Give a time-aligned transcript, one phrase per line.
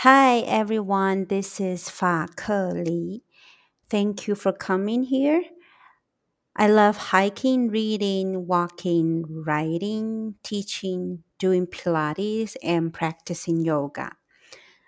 [0.00, 3.22] Hi everyone, this is FaKeLi.
[3.90, 5.44] Thank you for coming here.
[6.56, 14.12] I love hiking, reading, walking, writing, teaching, doing Pilates, and practicing yoga.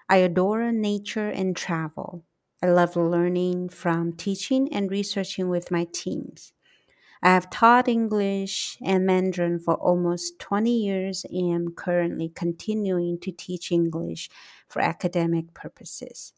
[0.08, 2.24] I adore nature and travel.
[2.62, 6.52] I love learning from teaching and researching with my teams.
[7.22, 13.32] I have taught English and Mandarin for almost 20 years and am currently continuing to
[13.32, 14.30] teach English
[14.68, 16.32] for academic purposes.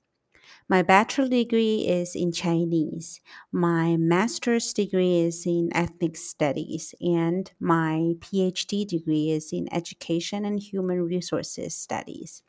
[0.69, 3.21] My bachelor degree is in Chinese,
[3.53, 10.61] my master's degree is in ethnic studies, and my PhD degree is in education and
[10.61, 12.43] human resources studies.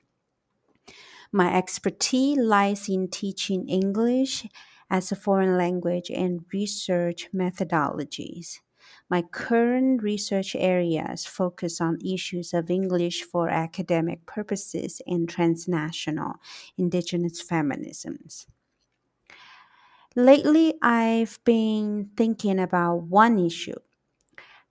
[1.31, 4.45] My expertise lies in teaching English
[4.91, 8.59] as a foreign language and research methodologies.
[9.09, 16.35] My current research areas focus on issues of English for academic purposes and transnational
[16.77, 18.47] indigenous feminisms.
[20.15, 23.79] Lately, I've been thinking about one issue.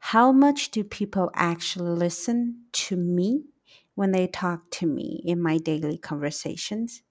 [0.01, 3.45] How much do people actually listen to me
[3.95, 7.03] when they talk to me in my daily conversations?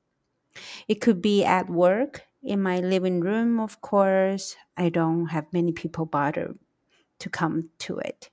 [0.88, 4.56] It could be at work, in my living room, of course.
[4.76, 6.56] I don't have many people bother
[7.20, 8.32] to come to it.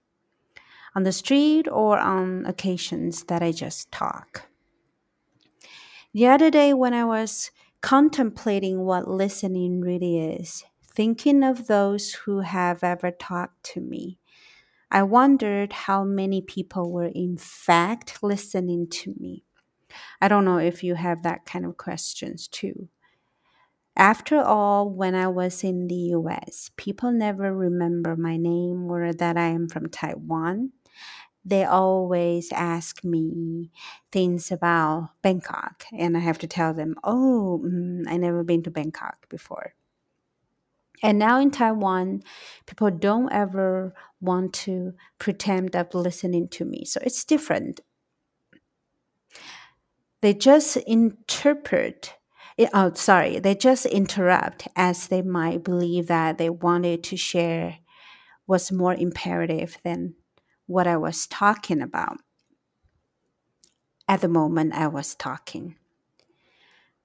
[0.94, 4.48] On the street or on occasions that I just talk.
[6.14, 7.50] The other day, when I was
[7.82, 14.18] contemplating what listening really is, thinking of those who have ever talked to me,
[14.90, 19.44] I wondered how many people were in fact listening to me.
[20.22, 22.88] I don't know if you have that kind of questions too.
[23.96, 29.36] After all, when I was in the US, people never remember my name or that
[29.38, 30.72] I am from Taiwan.
[31.44, 33.70] They always ask me
[34.12, 38.70] things about Bangkok, and I have to tell them, oh, mm, I never been to
[38.70, 39.74] Bangkok before.
[41.02, 42.22] And now in Taiwan,
[42.66, 46.84] people don't ever want to pretend of listening to me.
[46.84, 47.80] So it's different.
[50.22, 52.14] They just interpret
[52.72, 57.78] oh, sorry, they just interrupt as they might believe that they wanted to share
[58.46, 60.14] was more imperative than
[60.66, 62.18] what I was talking about
[64.08, 65.76] at the moment I was talking.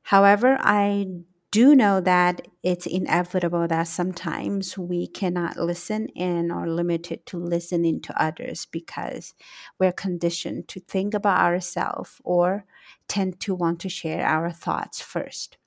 [0.03, 1.07] However, I
[1.51, 8.01] do know that it's inevitable that sometimes we cannot listen and are limited to listening
[8.01, 9.33] to others because
[9.77, 12.63] we're conditioned to think about ourselves or
[13.09, 15.57] tend to want to share our thoughts first.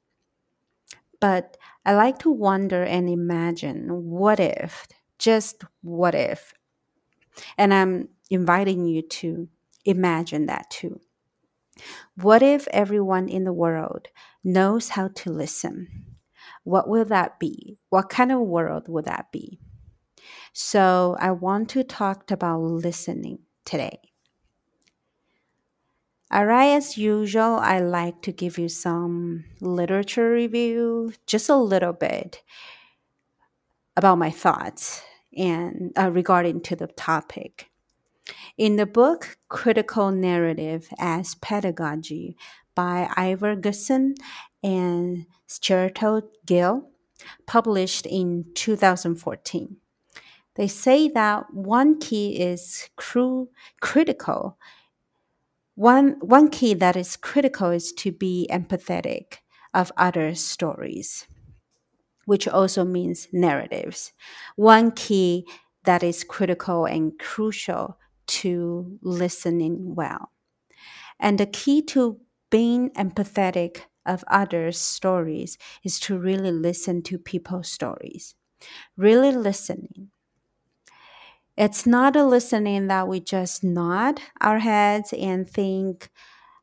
[1.20, 4.86] But I like to wonder and imagine what if,
[5.18, 6.54] just what if.
[7.58, 9.48] And I'm inviting you to
[9.84, 11.00] imagine that too.
[12.16, 14.08] What if everyone in the world
[14.42, 16.16] knows how to listen?
[16.62, 17.78] What will that be?
[17.90, 19.60] What kind of world would that be?
[20.52, 23.98] So, I want to talk about listening today.
[26.32, 32.42] Alright, as usual, I like to give you some literature review, just a little bit
[33.96, 35.02] about my thoughts
[35.36, 37.70] and uh, regarding to the topic.
[38.56, 42.36] In the book Critical Narrative as Pedagogy
[42.74, 44.14] by Ivor Goodson
[44.62, 46.90] and Scherto Gill,
[47.46, 49.76] published in 2014,
[50.54, 53.48] they say that one key is cru-
[53.80, 54.58] critical.
[55.74, 59.38] One, one key that is critical is to be empathetic
[59.72, 61.26] of other stories,
[62.26, 64.12] which also means narratives.
[64.54, 65.46] One key
[65.84, 70.30] that is critical and crucial to listening well.
[71.20, 72.20] And the key to
[72.50, 78.34] being empathetic of others' stories is to really listen to people's stories.
[78.96, 80.10] Really listening.
[81.56, 86.10] It's not a listening that we just nod our heads and think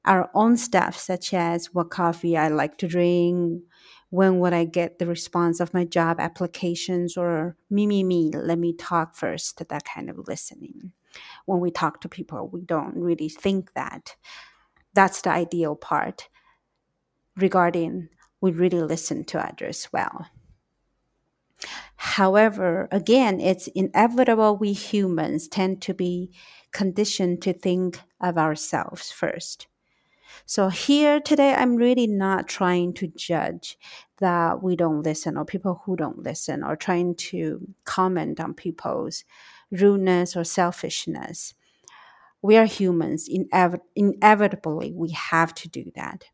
[0.06, 3.64] our own stuff, such as what coffee I like to drink,
[4.10, 8.60] when would I get the response of my job applications, or me, me, me, let
[8.60, 10.94] me talk first, that kind of listening
[11.46, 14.16] when we talk to people, we don't really think that.
[14.94, 16.28] That's the ideal part
[17.38, 18.10] regarding
[18.42, 20.28] we really listen to others well.
[21.96, 26.32] However, again, it's inevitable we humans tend to be
[26.72, 29.68] conditioned to think of ourselves first.
[30.46, 33.78] So, here today, I'm really not trying to judge
[34.18, 39.24] that we don't listen or people who don't listen or trying to comment on people's
[39.72, 41.54] rudeness or selfishness.
[42.42, 43.30] We are humans.
[43.30, 46.26] Inev- inevitably, we have to do that.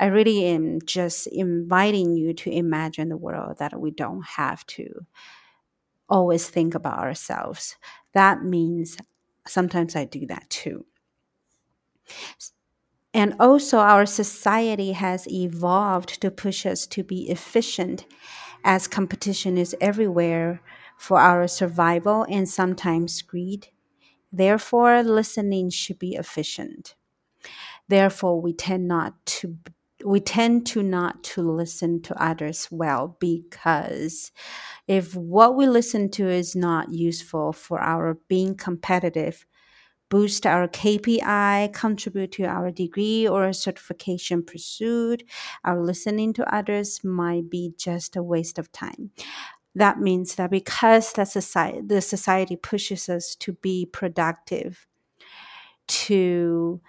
[0.00, 5.06] I really am just inviting you to imagine the world that we don't have to
[6.08, 7.76] always think about ourselves.
[8.12, 8.96] That means
[9.46, 10.84] sometimes I do that too.
[13.12, 18.06] And also, our society has evolved to push us to be efficient
[18.64, 20.60] as competition is everywhere
[21.04, 23.68] for our survival and sometimes greed.
[24.32, 26.94] Therefore, listening should be efficient.
[27.88, 29.58] Therefore, we tend not to
[30.04, 34.32] we tend to not to listen to others well because
[34.86, 39.46] if what we listen to is not useful for our being competitive,
[40.10, 45.22] boost our KPI, contribute to our degree or certification pursuit,
[45.64, 49.10] our listening to others might be just a waste of time.
[49.74, 54.86] That means that because the society, the society pushes us to be productive,
[55.88, 56.80] to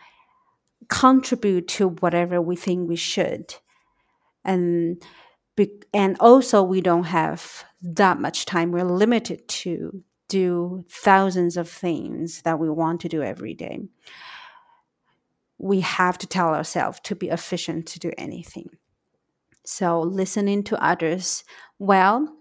[0.88, 3.56] contribute to whatever we think we should,
[4.44, 5.02] and
[5.94, 8.72] and also we don't have that much time.
[8.72, 13.80] We're limited to do thousands of things that we want to do every day.
[15.58, 18.70] We have to tell ourselves to be efficient to do anything.
[19.66, 21.44] So, listening to others
[21.80, 22.36] well,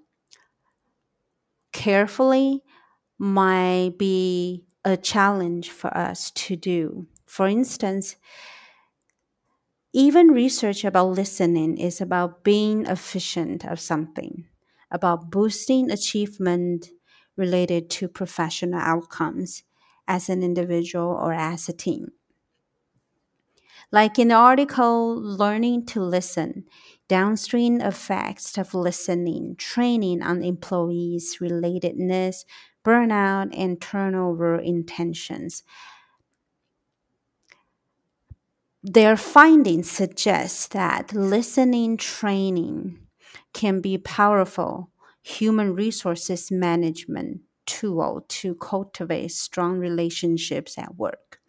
[1.74, 2.62] carefully,
[3.18, 7.08] might be a challenge for us to do.
[7.26, 8.16] For instance,
[9.92, 14.44] even research about listening is about being efficient of something,
[14.90, 16.90] about boosting achievement
[17.36, 19.62] related to professional outcomes
[20.06, 22.08] as an individual or as a team.
[23.92, 26.64] Like in the article, Learning to Listen
[27.08, 32.44] Downstream Effects of Listening, Training on Employees' Relatedness,
[32.84, 35.62] Burnout, and Turnover Intentions.
[38.82, 42.98] Their findings suggest that listening training
[43.52, 44.90] can be a powerful
[45.22, 51.40] human resources management tool to cultivate strong relationships at work.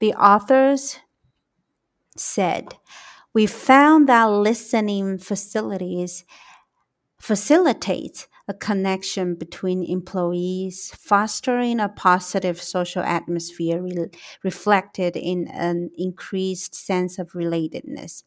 [0.00, 0.98] The authors
[2.20, 2.76] said,
[3.34, 6.24] We found that listening facilities
[7.18, 14.08] facilitates a connection between employees, fostering a positive social atmosphere re-
[14.44, 18.22] reflected in an increased sense of relatedness.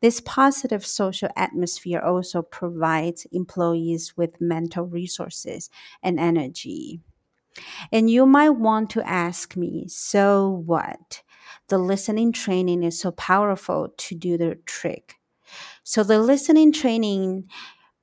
[0.00, 5.68] This positive social atmosphere also provides employees with mental resources
[6.02, 7.00] and energy.
[7.92, 11.22] And you might want to ask me, so what?
[11.68, 15.16] The listening training is so powerful to do the trick.
[15.82, 17.48] So the listening training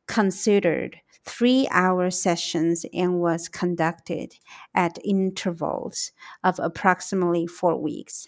[0.08, 4.36] considered three hour sessions and was conducted
[4.76, 6.12] at intervals
[6.44, 8.28] of approximately four weeks,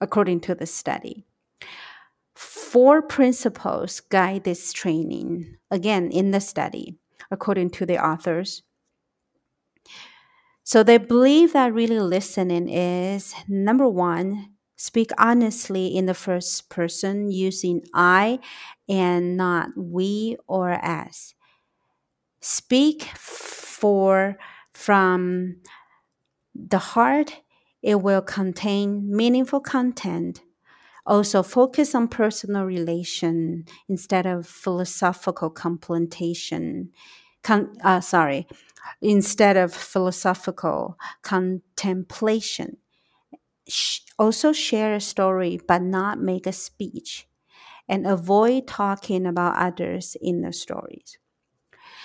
[0.00, 1.24] according to the study.
[2.34, 6.98] Four principles guide this training, again, in the study,
[7.30, 8.62] according to the authors.
[10.64, 17.30] So they believe that really listening is number one, speak honestly in the first person
[17.30, 18.38] using I
[18.88, 21.34] and not we or us
[22.40, 24.36] speak for
[24.72, 25.56] from
[26.54, 27.42] the heart
[27.82, 30.42] it will contain meaningful content.
[31.06, 36.88] Also focus on personal relation instead of philosophical complementation.
[37.42, 38.46] Con, uh, sorry
[39.00, 42.76] instead of philosophical contemplation
[44.18, 47.26] also share a story but not make a speech
[47.88, 51.18] and avoid talking about others in the stories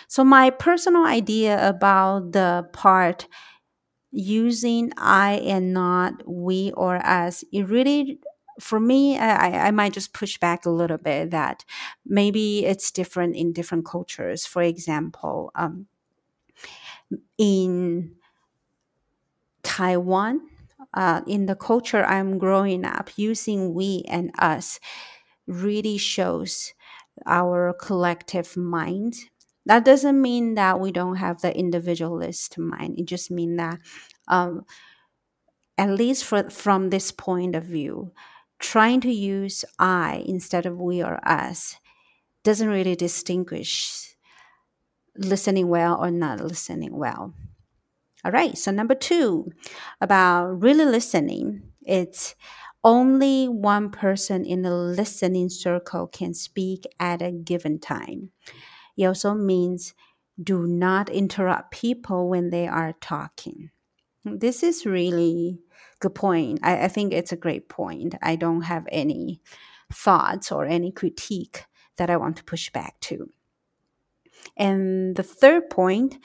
[0.08, 3.28] so, my personal idea about the part
[4.12, 8.20] using I and not we or us, it really,
[8.60, 11.66] for me, I, I might just push back a little bit that
[12.06, 14.46] maybe it's different in different cultures.
[14.46, 15.88] For example, um,
[17.38, 18.12] in
[19.64, 20.42] Taiwan,
[20.94, 24.80] uh, in the culture I'm growing up, using we and us
[25.48, 26.74] really shows
[27.26, 29.16] our collective mind
[29.66, 33.00] that doesn't mean that we don't have the individualist mind.
[33.00, 33.80] It just means that,
[34.28, 34.66] um,
[35.78, 38.12] at least for, from this point of view,
[38.60, 41.76] trying to use I instead of we or us
[42.44, 44.16] doesn't really distinguish
[45.18, 47.34] listening well or not listening well.
[48.24, 49.52] All right, so number two
[50.00, 52.36] about really listening, it's
[52.84, 58.32] only one person in the listening circle can speak at a given time.
[58.98, 59.94] It also means
[60.42, 63.70] do not interrupt people when they are talking.
[64.24, 65.60] This is really
[66.00, 66.60] good point.
[66.64, 68.16] I, I think it's a great point.
[68.22, 69.42] I don't have any
[69.92, 71.66] thoughts or any critique
[71.98, 73.30] that I want to push back to.
[74.58, 76.18] And the third point,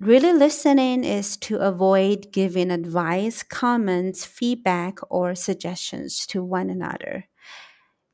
[0.00, 7.28] really listening is to avoid giving advice, comments, feedback, or suggestions to one another.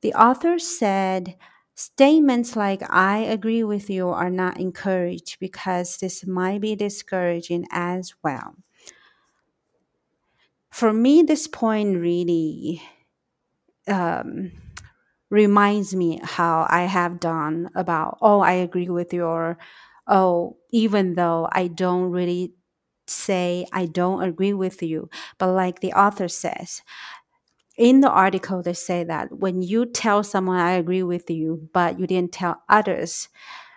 [0.02, 1.36] The author said,
[1.74, 8.14] Statements like I agree with you are not encouraged because this might be discouraging as
[8.24, 8.56] well.
[10.70, 12.82] For me, this point really
[13.86, 14.52] um,
[15.30, 19.58] reminds me how I have done about, oh, I agree with you, or
[20.08, 22.54] oh, even though I don't really
[23.06, 26.82] say I don't agree with you, but like the author says,
[27.76, 31.98] in the article they say that when you tell someone i agree with you but
[31.98, 33.28] you didn't tell others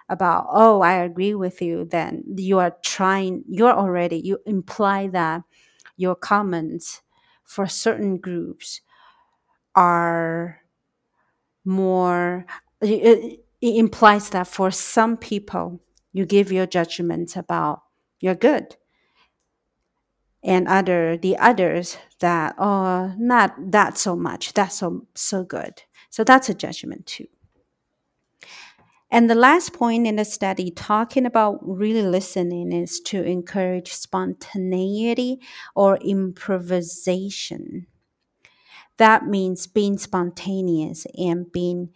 [0.10, 5.44] about oh i agree with you then you are trying you're already you imply that
[5.98, 7.02] your comments
[7.46, 8.82] for certain groups
[9.76, 10.62] are
[11.66, 12.46] more
[12.82, 15.80] it, implies that for some people
[16.14, 17.84] you give your judgment about
[18.20, 18.76] you're good
[20.44, 25.84] and other the others that oh not that so much that's so so good.
[26.10, 27.28] So that's a judgment too.
[29.14, 35.40] And the last point in the study talking about really listening is to encourage spontaneity
[35.76, 37.88] or improvisation.
[38.98, 41.90] That means being spontaneous and being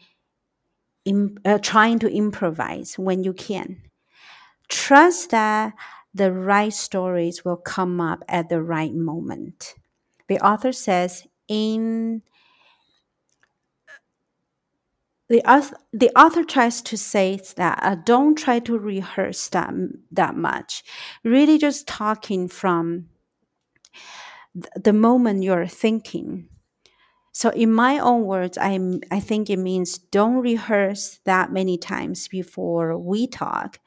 [1.45, 3.81] uh, trying to improvise when you can
[4.69, 5.73] trust that
[6.13, 9.75] the right stories will come up at the right moment.
[10.27, 12.21] The author says in
[15.27, 19.73] the author, the author tries to say that uh, don't try to rehearse that
[20.11, 20.83] that much.
[21.23, 23.09] Really, just talking from
[24.75, 26.47] the moment you're thinking.
[27.33, 28.79] So, in my own words, I
[29.11, 33.79] I think it means don't rehearse that many times before we talk.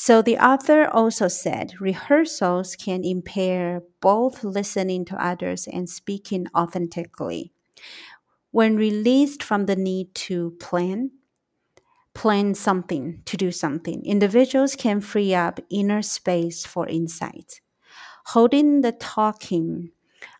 [0.00, 7.52] So the author also said rehearsals can impair both listening to others and speaking authentically.
[8.52, 11.10] When released from the need to plan,
[12.14, 17.60] plan something, to do something, individuals can free up inner space for insight.
[18.26, 19.90] Holding the talking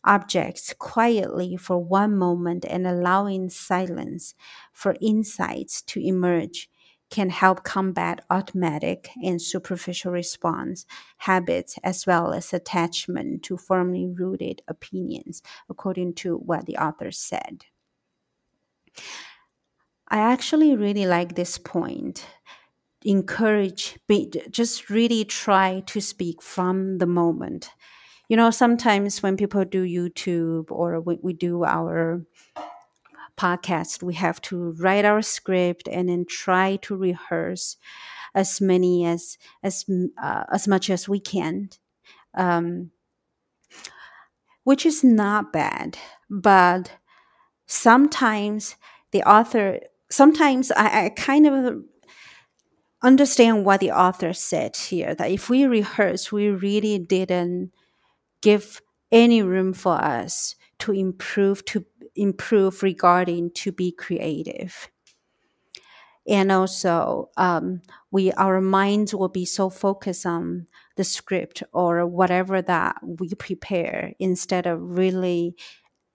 [0.05, 4.37] objects quietly for one moment and allowing silence
[4.73, 6.71] for insights to emerge
[7.11, 10.85] can help combat automatic and superficial response
[11.19, 17.65] habits as well as attachment to firmly rooted opinions, according to what the author said.
[20.09, 22.25] I actually really like this point.
[23.05, 27.71] Encourage, be, just really try to speak from the moment.
[28.29, 32.23] You know, sometimes when people do YouTube or we, we do our
[33.39, 37.77] podcast, we have to write our script and then try to rehearse
[38.35, 39.85] as many as as
[40.23, 41.71] uh, as much as we can,
[42.35, 42.91] um,
[44.65, 45.97] which is not bad.
[46.29, 46.93] But
[47.67, 48.77] sometimes
[49.13, 49.81] the author,
[50.11, 51.83] sometimes I, I kind of
[53.03, 55.15] understand what the author said here.
[55.15, 57.73] That if we rehearse, we really didn't
[58.43, 64.91] give any room for us to improve to improve regarding to be creative.
[66.27, 67.81] And also um,
[68.11, 70.67] we our minds will be so focused on
[70.97, 75.57] the script or whatever that we prepare instead of really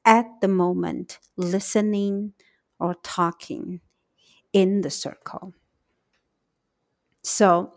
[0.05, 2.34] at the moment listening
[2.79, 3.79] or talking
[4.51, 5.53] in the circle.
[7.24, 7.72] So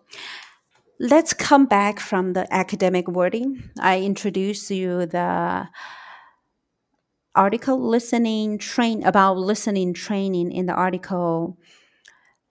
[0.98, 3.70] let's come back from the academic wording.
[3.80, 5.68] I introduced you the
[7.36, 11.58] article listening train about listening training in the article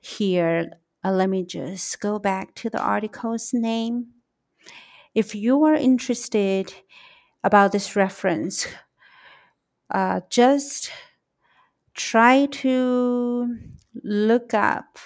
[0.01, 0.72] here.
[1.04, 4.08] Uh, let me just go back to the article's name.
[5.15, 6.74] If you are interested
[7.44, 8.68] about this reference
[9.89, 10.92] uh, just
[11.94, 13.58] try to
[14.04, 14.98] look up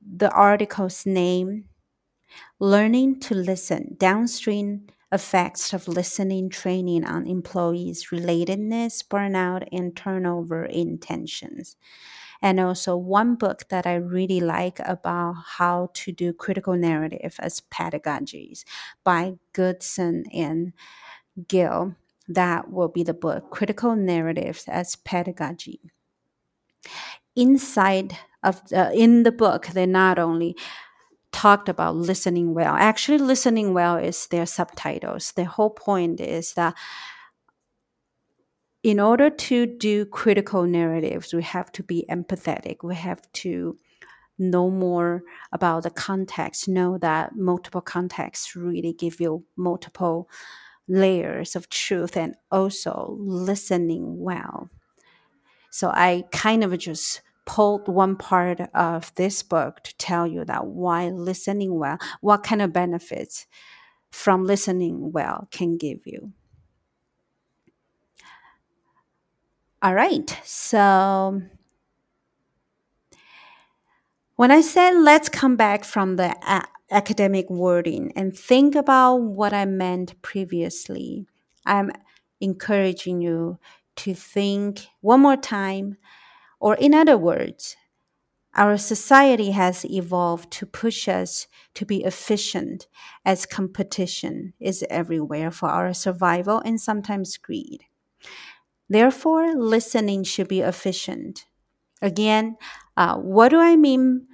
[0.00, 1.64] the article's name
[2.60, 11.76] learning to listen downstream effects of listening training on employees' relatedness, burnout, and turnover intentions.
[12.42, 17.60] And also, one book that I really like about how to do critical narrative as
[17.70, 18.64] pedagogies
[19.04, 20.72] by Goodson and
[21.48, 21.96] Gill.
[22.28, 25.80] That will be the book, Critical Narratives as Pedagogy.
[27.36, 30.56] Inside of the, in the book, they not only
[31.32, 32.74] talked about listening well.
[32.74, 35.32] Actually, listening well is their subtitles.
[35.32, 36.74] The whole point is that
[38.82, 42.78] in order to do critical narratives, we have to be empathetic.
[42.82, 43.76] We have to
[44.38, 45.22] know more
[45.52, 50.28] about the context, know that multiple contexts really give you multiple
[50.88, 54.70] layers of truth and also listening well.
[55.70, 57.20] So I kind of just
[57.50, 62.62] pulled one part of this book to tell you that why listening well, what kind
[62.62, 63.48] of benefits
[64.12, 66.32] from listening well can give you.
[69.82, 70.38] All right.
[70.44, 71.42] So
[74.36, 79.52] when I said let's come back from the a- academic wording and think about what
[79.52, 81.26] I meant previously,
[81.66, 81.90] I'm
[82.40, 83.58] encouraging you
[83.96, 85.96] to think one more time,
[86.60, 87.76] or in other words,
[88.54, 92.88] our society has evolved to push us to be efficient
[93.24, 97.84] as competition is everywhere for our survival and sometimes greed.
[98.88, 101.46] Therefore, listening should be efficient.
[102.02, 102.56] Again,
[102.96, 104.26] uh, what do I mean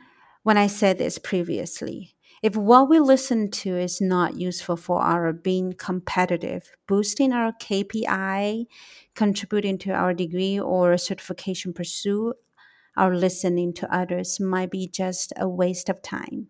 [0.42, 2.15] when I said this previously?
[2.42, 8.66] If what we listen to is not useful for our being competitive, boosting our KPI,
[9.14, 12.36] contributing to our degree or certification pursuit,
[12.96, 16.48] our listening to others might be just a waste of time.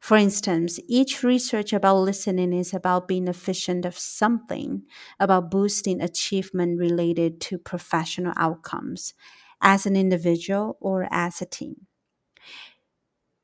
[0.00, 4.82] For instance, each research about listening is about being efficient of something,
[5.20, 9.14] about boosting achievement related to professional outcomes
[9.60, 11.86] as an individual or as a team.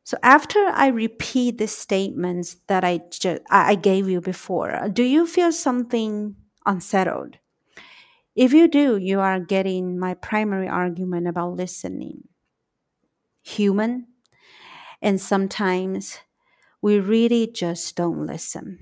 [0.06, 5.02] So after I repeat the statements that I just I gave you before, uh, do
[5.02, 7.38] you feel something unsettled?
[8.36, 12.28] If you do, you are getting my primary argument about listening.
[13.42, 14.06] Human
[15.02, 16.18] and sometimes
[16.82, 18.78] we really just don't listen.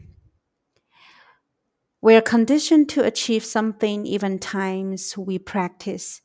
[2.03, 6.21] We're conditioned to achieve something, even times we practice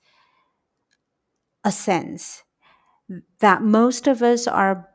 [1.63, 2.43] a sense
[3.39, 4.88] that most of us are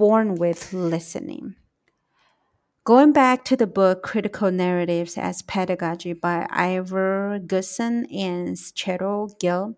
[0.00, 1.56] born with listening.
[2.84, 9.76] Going back to the book Critical Narratives as Pedagogy by Ivor Goodson and Cheryl Gill,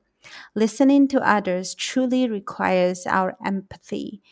[0.54, 4.22] listening to others truly requires our empathy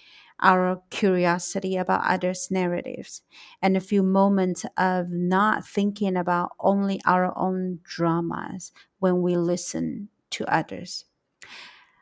[0.43, 3.23] our curiosity about others' narratives,
[3.63, 10.09] and a few moments of not thinking about only our own dramas when we listen
[10.31, 11.05] to others.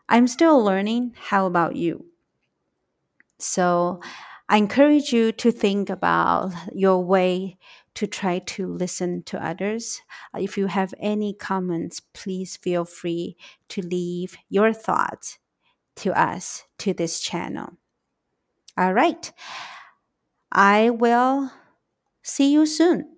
[0.08, 1.14] I'm still learning.
[1.16, 2.06] How about you?
[3.38, 4.00] So,
[4.48, 7.58] I encourage you to think about your way
[7.94, 10.00] to try to listen to others.
[10.34, 13.36] Uh, if you have any comments, please feel free
[13.68, 15.38] to leave your thoughts
[15.96, 17.76] to us to this channel.
[18.78, 19.32] All right.
[20.52, 21.50] I will
[22.22, 23.17] see you soon.